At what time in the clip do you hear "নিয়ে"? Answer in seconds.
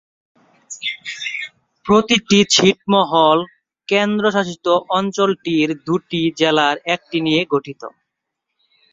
7.21-7.41